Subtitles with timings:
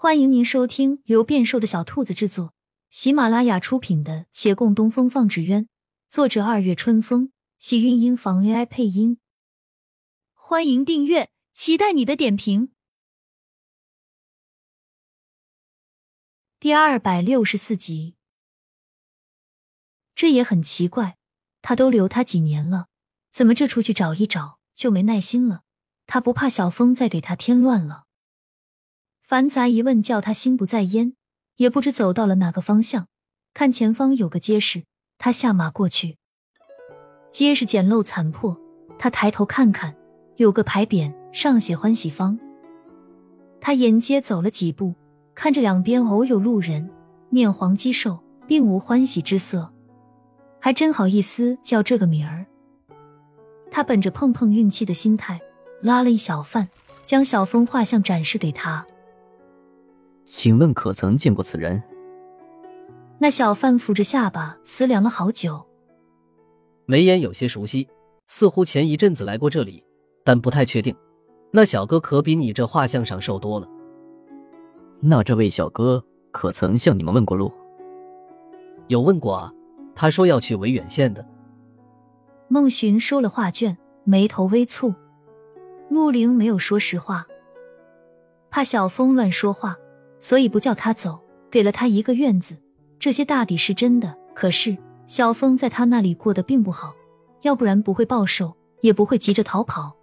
[0.00, 2.54] 欢迎您收听由变瘦的小兔子制作、
[2.88, 5.64] 喜马拉雅出品的《且共东风放纸鸢》，
[6.08, 9.18] 作者二月春风，喜韵音房 AI 配音。
[10.34, 12.70] 欢迎订阅，期待你的点评。
[16.60, 18.14] 第二百六十四集，
[20.14, 21.18] 这也很奇怪，
[21.60, 22.86] 他都留他几年了，
[23.32, 25.64] 怎么这出去找一找就没耐心了？
[26.06, 28.04] 他不怕小风再给他添乱了？
[29.28, 31.12] 繁杂一问叫他心不在焉，
[31.56, 33.08] 也不知走到了哪个方向。
[33.52, 34.84] 看前方有个街市，
[35.18, 36.16] 他下马过去。
[37.30, 38.58] 街市简陋残破，
[38.98, 39.94] 他抬头看看，
[40.36, 42.38] 有个牌匾，上写“欢喜坊”。
[43.60, 44.94] 他沿街走了几步，
[45.34, 46.88] 看着两边偶有路人，
[47.28, 49.70] 面黄肌瘦，并无欢喜之色，
[50.58, 52.46] 还真好意思叫这个名儿。
[53.70, 55.38] 他本着碰碰运气的心态，
[55.82, 56.70] 拉了一小贩，
[57.04, 58.86] 将小峰画像展示给他。
[60.30, 61.82] 请问可曾见过此人？
[63.18, 65.66] 那小贩扶着下巴思量了好久，
[66.84, 67.88] 眉眼有些熟悉，
[68.26, 69.82] 似乎前一阵子来过这里，
[70.22, 70.94] 但不太确定。
[71.50, 73.66] 那小哥可比你这画像上瘦多了。
[75.00, 77.50] 那这位小哥可曾向你们问过路？
[78.88, 79.50] 有问过啊，
[79.94, 81.26] 他说要去维远县的。
[82.48, 84.94] 孟寻收了画卷，眉头微蹙。
[85.88, 87.26] 陆凌没有说实话，
[88.50, 89.78] 怕小风乱说话。
[90.18, 92.56] 所以不叫他走，给了他一个院子，
[92.98, 94.16] 这些大抵是真的。
[94.34, 96.94] 可是小峰在他那里过得并不好，
[97.42, 99.96] 要不然不会暴瘦，也不会急着逃跑。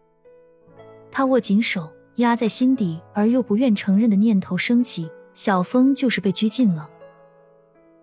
[1.11, 6.89] 他握紧手，压在心底而又不愿承认的念头升起：小峰就是被拘禁了。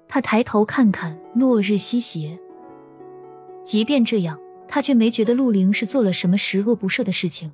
[0.08, 2.38] 他抬头看看落日西斜，
[3.62, 4.38] 即便这样，
[4.69, 7.52] 他却没觉得陆凌是做了什么十恶不赦的事情，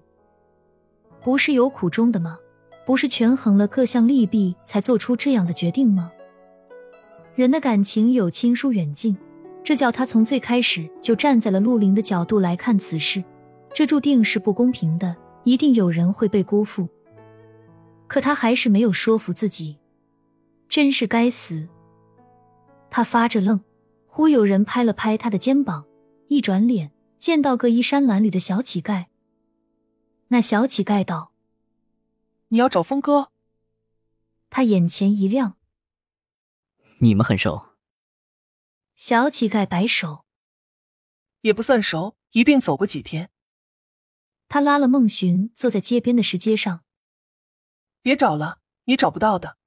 [1.20, 2.38] 不是有苦衷的吗？
[2.88, 6.10] 不是权衡了各项利弊才做出这样的决定吗？
[7.34, 9.14] 人的感情有亲疏远近，
[9.62, 13.22] 这叫他从最开始就站在了陆林的角度来看此事，
[13.74, 16.88] 这注定是不公平的，一定有人会被辜负。
[18.06, 19.76] 可他还是没有说服自己，
[20.66, 21.68] 真是该死！
[22.88, 23.60] 他发着愣，
[24.06, 25.84] 忽有人拍了拍他的肩膀，
[26.28, 29.04] 一转脸见到个衣衫褴褛的小乞丐。
[30.28, 31.32] 那小乞丐道。
[32.48, 33.32] 你要找峰哥？
[34.50, 35.58] 他眼前一亮。
[37.00, 37.76] 你们很熟？
[38.96, 40.24] 小乞丐摆手，
[41.42, 43.30] 也不算熟，一并走过几天。
[44.48, 46.84] 他拉了孟寻坐在街边的石阶上。
[48.00, 49.58] 别找了，你找不到的。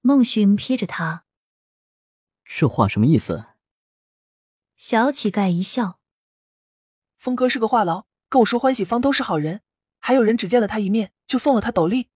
[0.00, 1.24] 孟寻瞥着他，
[2.44, 3.46] 这话什么意思？
[4.76, 6.00] 小乞丐一笑。
[7.16, 9.62] 峰哥是个话痨，跟我说欢喜方都是好人。
[10.00, 12.08] 还有人只见了他一面，就送了他斗笠。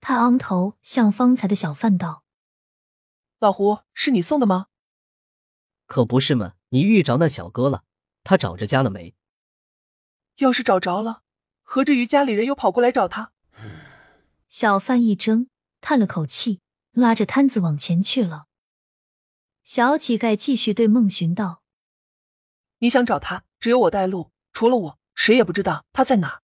[0.00, 2.24] 他昂头向方才的小贩道
[3.38, 4.66] ：“老胡，是你送的吗
[5.86, 7.84] ？”“可不是嘛，你遇着那小哥了？
[8.24, 9.14] 他找着家了没
[10.38, 11.22] ？”“要是找着了，
[11.62, 13.32] 何至于家里人又跑过来找他？”
[14.50, 15.48] 小贩一怔，
[15.80, 18.46] 叹了口气，拉着摊子往前去了。
[19.62, 21.62] 小乞丐继续对孟寻道
[22.78, 26.41] ：“你想找他，只有我带路，除了我，谁也不知道他在哪。”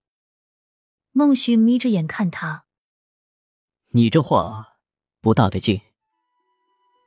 [1.19, 2.63] 孟寻眯着眼看他，
[3.89, 4.77] 你这话
[5.21, 5.81] 不大对劲。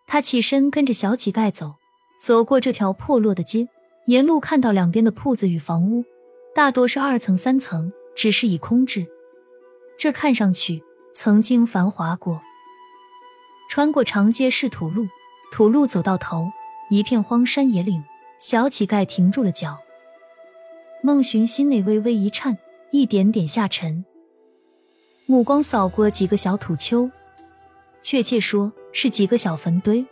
[0.06, 1.76] 他起身跟着小乞丐走，
[2.22, 3.70] 走过这条破落的街，
[4.08, 6.04] 沿路看到两边的铺子与房屋，
[6.54, 9.08] 大多是二层三层，只是已空置。
[9.98, 10.84] 这看上去
[11.16, 12.42] 曾经繁华过。
[13.70, 15.08] 穿过长街是土路，
[15.54, 16.52] 土路走到头，
[16.90, 18.04] 一片荒山野岭。
[18.38, 19.80] 小乞丐停住了脚，
[21.02, 22.58] 孟寻心内微微一颤。
[22.92, 24.04] 一点点下沉，
[25.26, 27.10] 目光扫过几个小土丘，
[28.02, 30.06] 确切说是几个小坟堆。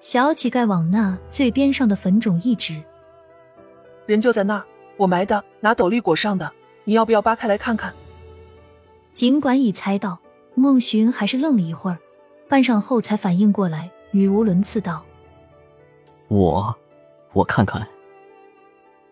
[0.00, 2.82] 小乞丐往那最边上的坟冢一指
[4.06, 4.64] ：“人就在那儿，
[4.96, 6.50] 我埋的，拿斗笠裹上的。
[6.84, 7.92] 你要不要扒开来看看？”
[9.12, 10.18] 尽管已猜到，
[10.54, 11.98] 孟寻还是愣了一会儿，
[12.48, 15.04] 半晌后才反应过来，语无伦次道
[16.28, 16.74] ：“我，
[17.34, 17.86] 我看看。”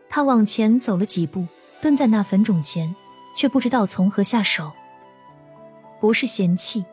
[0.09, 1.47] 他往前走了几步。
[1.81, 2.95] 蹲在那坟冢前，
[3.35, 4.73] 却不知道从何下手。
[6.01, 6.85] 不是嫌弃，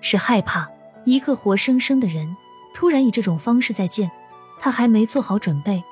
[0.00, 0.68] 是害怕。
[1.04, 2.36] 一个活生生的人
[2.74, 4.10] 突然以这种方式再见，
[4.58, 5.82] 他还没做好准备。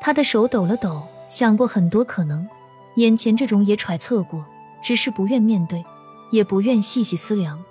[0.00, 2.48] 他的手抖了抖，想过很多可能，
[2.96, 4.44] 眼前这种也揣测过，
[4.82, 5.84] 只是不愿面对，
[6.32, 7.62] 也不愿细细思量。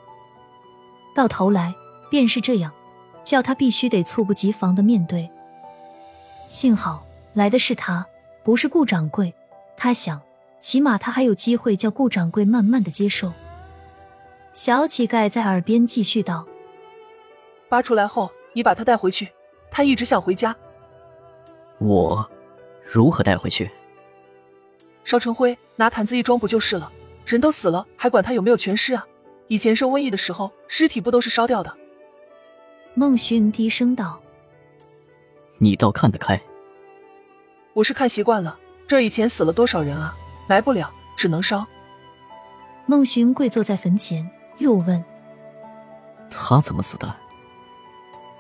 [1.14, 1.76] 到头来
[2.10, 2.72] 便是这样，
[3.24, 5.30] 叫他必须得猝不及防的面对。
[6.48, 8.06] 幸好来的是他，
[8.44, 9.34] 不是顾掌柜。
[9.84, 10.22] 他想，
[10.62, 13.34] 起码他还有机会叫顾掌柜慢慢的接受。
[14.54, 16.48] 小乞丐在耳边继续道
[17.68, 19.28] ：“扒出来后，你把他带回去。
[19.70, 20.56] 他一直想回家。
[21.80, 22.26] 我
[22.86, 23.70] 如何带回去？
[25.04, 26.90] 烧成灰，拿坛子一装不就是了？
[27.26, 29.06] 人都死了，还管他有没有全尸啊？
[29.50, 31.76] 以前受瘟疫的时候，尸体不都是烧掉的？”
[32.96, 34.22] 孟寻低声道
[35.60, 36.42] ：“你倒看得开。
[37.74, 38.58] 我是看习惯了。
[38.88, 40.16] 这以前死了多少人啊？
[40.48, 41.66] 埋不了，只能烧。”
[42.86, 45.04] 孟寻跪坐在坟前，又问
[46.30, 47.16] ：“他怎么死的？”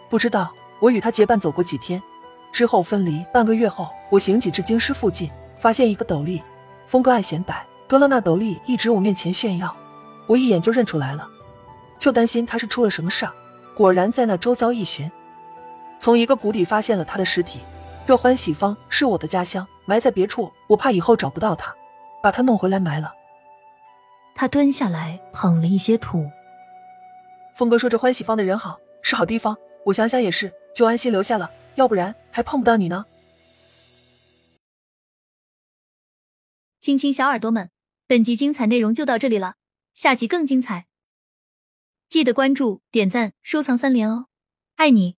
[0.10, 0.54] 不知道。
[0.80, 2.04] 我与他结伴走过几天，
[2.51, 3.25] 之后分离。
[3.34, 6.44] 半个月后，我行乞至京师附近，发现一个斗笠。
[6.88, 9.74] 风哥爱显摆，割了那斗笠，一直我面前炫耀。
[10.28, 11.25] 我一眼就认出来了，
[12.00, 13.31] 就担心他是出了什么事儿。
[13.74, 15.10] 果然在那周遭一寻，
[16.00, 17.62] 从一个谷底发现了他的尸体。
[18.05, 21.73] 这欢喜坊是我的家乡，埋在别处，我怕以后找不到他，
[22.21, 23.13] 把他弄回来埋了。
[24.35, 26.29] 他蹲下来捧了一些土。
[27.55, 29.55] 峰哥说这欢喜坊的人好，是好地方。
[29.85, 30.51] 我想想也是。
[30.75, 33.05] 就安心留下了，要不然还碰不到你呢。
[36.79, 37.69] 亲亲小耳朵们，
[38.07, 39.53] 本集精彩内容就到这里了，
[39.94, 40.88] 下集更精彩，
[42.09, 44.25] 记得关注、点赞、收藏三连哦，
[44.77, 45.15] 爱你。